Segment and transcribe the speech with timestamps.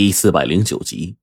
[0.00, 1.18] 第四百零九集，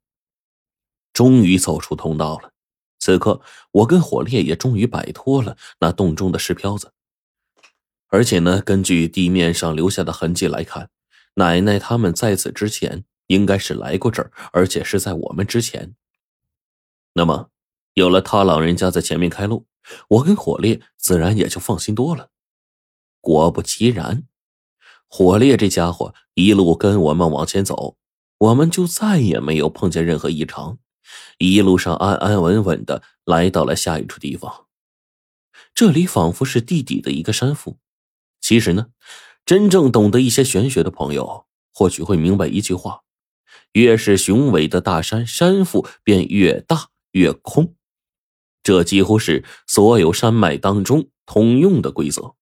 [1.11, 2.53] 终于走出通道了。
[2.99, 6.93] 此刻，我跟火烈也终于摆脱了那洞中的石漂子。
[8.09, 10.91] 而且呢，根据地面上留下的痕迹来看，
[11.33, 15.95] 奶奶他们在此之前应该是来过这儿，而且是在我们之前。
[17.13, 17.49] 那么，
[17.95, 19.65] 有了他老人家在前面开路，
[20.07, 22.29] 我跟火烈自然也就放心多了。
[23.21, 24.27] 果不其然，
[25.07, 27.97] 火烈这家伙一路跟我们往前走。
[28.39, 30.77] 我们就再也没有碰见任何异常，
[31.39, 34.67] 一路上安安稳稳的来到了下一处地方。
[35.73, 37.77] 这里仿佛是地底的一个山腹。
[38.39, 38.87] 其实呢，
[39.45, 43.01] 真正懂得一些玄学的朋友，或许会明白一句话：
[43.73, 47.75] 越是雄伟的大山，山腹便越大越空。
[48.61, 52.35] 这几乎是所有山脉当中通用的规则。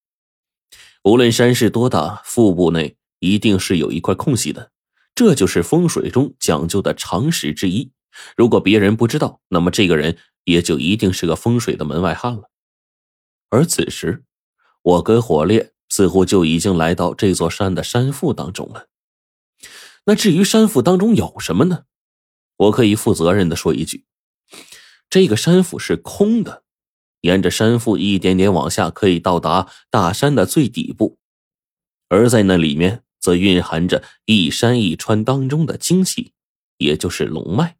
[1.03, 4.71] 无论山势多大，腹部内一定是有一块空隙的。
[5.15, 7.91] 这就是风水中讲究的常识之一。
[8.35, 12.51] 如果别人不知道，那么这个人也就一定是个风水的门外汉了。
[13.49, 14.25] 而此时，
[14.81, 18.87] 我跟火烈似乎就已经来到这座山的山腹当中了。
[20.05, 21.85] 那至于山腹当中有什么呢？
[22.57, 24.05] 我可以负责任的说一句：
[25.09, 26.63] 这个山腹是空的。
[27.21, 31.17] 沿着山腹一点点往下，可以到达大山的最底部，
[32.09, 33.04] 而在那里面。
[33.25, 36.33] 则蕴含着一山一川当中的精气，
[36.77, 37.77] 也就是龙脉。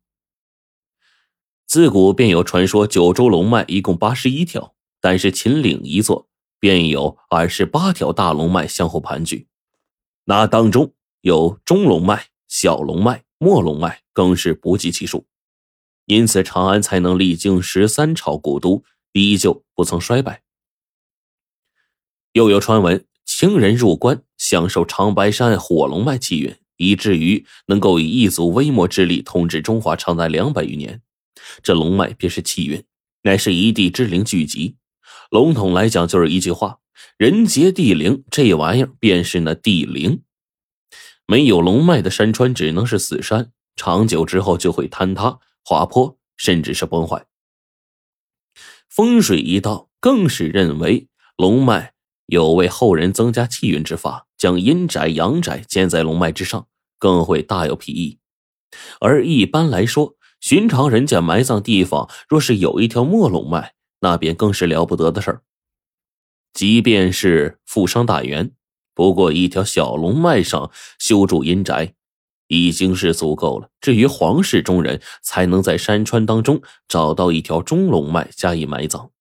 [1.68, 6.28] 自古便有传说，九州龙脉一共八十一条，但是秦岭一座
[6.60, 9.46] 便有二十八条大龙脉相互盘踞，
[10.24, 15.28] 那当中有中龙脉、小龙脉、末龙脉，更是不计其数。
[16.06, 20.42] 因此，长安才能历经十三朝古都，依旧不曾衰败。
[22.32, 23.06] 又有传闻。
[23.26, 31.02] 清人入关，享受长白山火龙脉气运，以至于能够以一族微末之力统治中华长达两百余年。
[31.64, 32.84] 这龙脉便是气运，
[33.24, 34.78] 乃是一地之灵聚集。
[35.32, 36.78] 笼统来讲，就是一句话：
[37.18, 38.24] 人杰地灵。
[38.30, 40.22] 这玩意儿便是那地灵。
[41.26, 47.26] 没有龙脉的山川只能是死山，长久之后就会坍塌、滑坡，甚至是崩坏。
[48.88, 51.95] 风水一道更是认为龙脉。
[52.28, 58.20] 有为后人增加气运之法，将阴宅阳宅建在龙脉之上，更会大有裨益。
[59.00, 65.42] 而一般来说，寻常人家埋葬地方若是有一条末龙脉，那便更是了不得的事儿。
[66.54, 68.52] 即便是富商大员，
[68.94, 71.94] 不过一条小龙脉上修筑阴宅，
[72.48, 73.70] 已经是足够了。
[73.82, 79.12] 至于皇室中人，才能在山川当中找到一条中龙脉加以埋葬。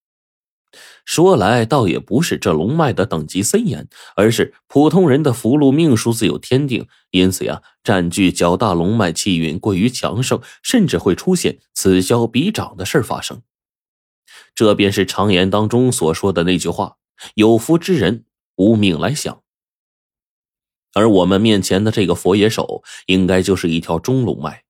[1.04, 13.42] 说来倒也不是这龙脉的等级森严，而是普通人的福禄命数自有天定，因此呀，占据较大龙脉气运过于强盛，甚至会出现此消彼长的事发生。
[14.54, 16.96] 这便是常言当中所说的那句话
[17.34, 18.24] ：“有福之人
[18.56, 19.42] 无命来享。”
[20.94, 24.62] 而我们面前的这个佛爷手，应该就是一条中龙脉。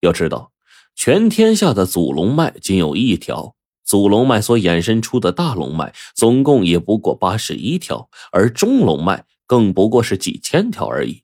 [0.00, 0.52] 要知道，
[0.94, 3.54] 全天下的祖龙脉仅有一条。
[3.84, 11.22] 祖龙脉所衍生出的大龙脉，总共也不过八十一条，而中龙脉更不过是几千条而已。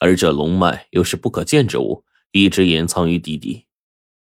[0.00, 3.66] 而这龙脉又是不可见之物，一直隐藏于地底。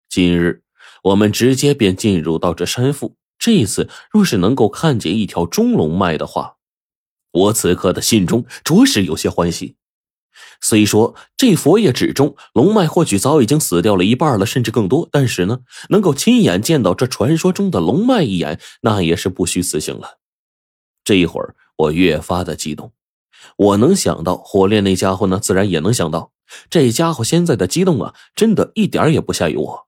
[0.08, 0.62] 今日
[1.02, 6.56] 我们直接便进入到这山腹，这一次若是能够看见一条中龙脉的话，
[7.32, 9.75] 我此刻的心中着实有些欢喜。
[10.60, 15.60] 虽说这佛爷指中龙脉或许早已经死掉了一半了，甚至更多，但是呢，
[15.90, 20.18] 能够亲眼见到这传说中的龙脉一眼，那也是不虚此行了。
[21.04, 22.92] 这一会儿，我越发的激动。
[23.56, 26.32] 我能想到，火烈那家伙呢，自然也能想到。
[26.70, 29.86] 这家伙现在的激动啊，真的一点也不下于我。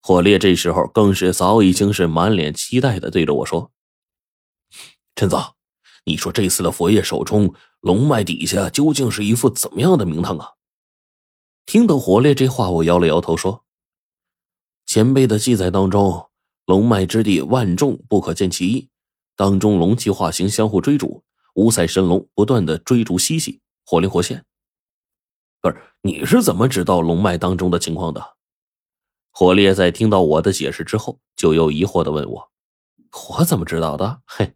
[0.00, 3.70] 火烈这时候更是早已经是满脸期待的对着我说
[5.14, 5.40] ：“陈总，
[6.04, 10.52] 你说这次的佛爷手中……”龙脉底下究竟是一副怎么样的名堂啊？
[11.66, 13.64] 听到火烈这话，我摇了摇头说
[14.86, 16.30] ：“前辈的记载当中，
[16.64, 18.88] 龙脉之地万众不可见其一，
[19.34, 24.44] 当中龙气化形，相互追逐，五彩神龙不断的追逐嬉戏，活灵活现。”
[25.60, 28.36] 不是，你是怎么知道龙脉当中的情况的？
[29.32, 32.52] 火烈在听到我的解释之后，就又疑惑的问我
[33.30, 34.54] ：“我怎么知道的？”嘿。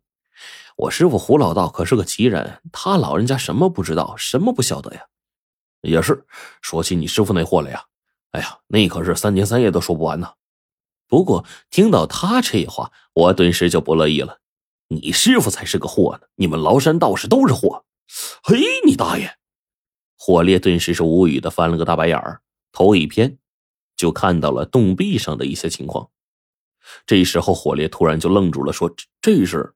[0.76, 5.06] 我师傅胡老道可是个奇人，他老人家什么不知道，什么不晓得呀？
[5.80, 6.26] 也是，
[6.60, 7.84] 说起你师傅那货来呀，
[8.32, 10.34] 哎呀，那可是三天三夜都说不完呢。
[11.08, 14.40] 不过听到他这话，我顿时就不乐意了。
[14.88, 17.84] 你师傅才是个货呢，你们崂山道士都是货。
[18.42, 19.38] 嘿，你大爷！
[20.18, 23.38] 火烈顿时是无语的翻了个大白眼儿，头一偏，
[23.96, 26.10] 就看到了洞壁上的一些情况。
[27.06, 28.88] 这时候，火烈突然就愣住了，说
[29.22, 29.74] ：“这这是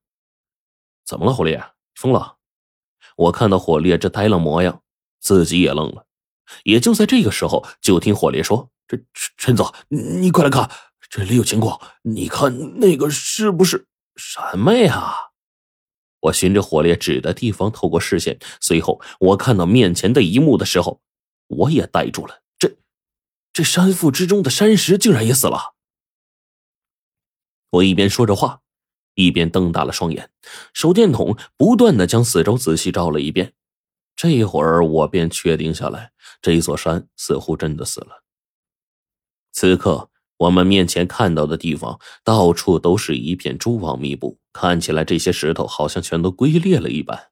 [1.05, 1.32] 怎么了？
[1.32, 1.62] 火烈
[1.94, 2.37] 疯了？”
[3.17, 4.82] 我看到火烈这呆愣模样，
[5.20, 6.06] 自己也愣了。
[6.64, 8.99] 也就在这个时候，就听火烈说：“这
[9.37, 10.70] 陈总，你快来看，
[11.08, 11.81] 这里有情况。
[12.02, 13.87] 你看那个是不是
[14.17, 15.14] 什么呀？”
[16.23, 21.00] 我循着火烈指的地方透过视线，随后我看到面前的一幕的时候，
[21.46, 22.43] 我也呆住了。
[22.58, 22.76] 这，
[23.53, 25.75] 这山腹之中的山石竟然也死了。
[27.70, 28.61] 我一边说着话，
[29.14, 30.30] 一边瞪大了双眼，
[30.72, 33.52] 手电筒不断的将四周仔细照了一遍。
[34.16, 36.12] 这会儿我便确定下来，
[36.42, 38.22] 这座山似乎真的死了。
[39.52, 44.38] 此刻我们面前看到的地方，到处都是一片蛛网密布。
[44.52, 47.30] 看起来这些石头好像全都龟裂了一般，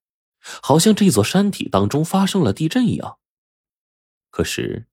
[0.63, 3.19] 好像这座山体当中发生了地震一样。
[4.31, 4.87] 可是，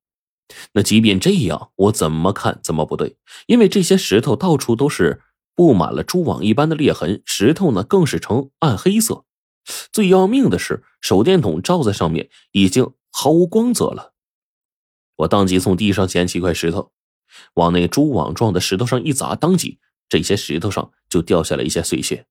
[0.74, 5.22] 那即便这样，我怎么看怎么不对，因为这些石头到处都是
[5.56, 9.26] 布满了蛛网一般的裂痕，石头呢更是呈暗黑色。
[9.92, 14.14] 最要命的是，手电筒照在上面已经毫无光泽了。
[15.16, 16.92] 我当即从地上捡起一块石头，
[17.56, 19.80] 往那蛛网状的石头上一砸，当即。
[20.08, 22.28] 这些石头上就掉下了一些碎屑，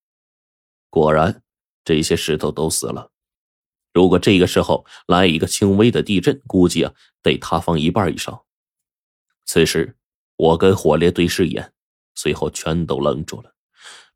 [0.90, 1.42] 果然，
[1.84, 3.10] 这些石头都死了。
[3.92, 8.44] 如果这个时候来一个轻微的地震，估计啊得塌方一半以上。
[9.44, 9.96] 此时，
[10.36, 11.73] 我跟火烈对视一眼，
[12.14, 13.54] 随后全都愣住了。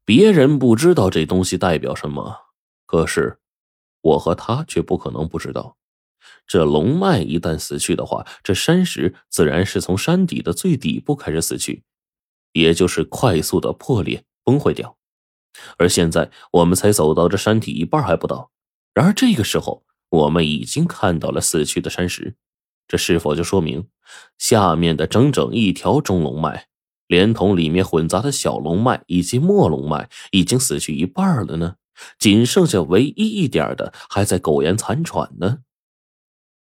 [0.05, 2.37] 别人不知道这东西代表什么，
[2.87, 3.39] 可是
[4.01, 5.77] 我和他却不可能不知道。
[6.47, 11.85] 这龙脉一旦死去的话，这山石自然是从山底的最底部开始死去。
[12.53, 14.97] 也就是快速的破裂崩坏掉，
[15.77, 18.51] 而现在我们才走到这山体一半还不到，
[18.95, 22.37] 然而这个时候我们已经看到了死去的山石，
[22.89, 23.89] 这是否就说明
[24.39, 26.68] 下面的整整一条中龙脉，
[27.09, 31.75] 连同里面混杂的小龙脉以及末龙脉已经死去一半了呢？
[32.17, 35.59] 仅剩下唯一一点的还在苟延残喘呢？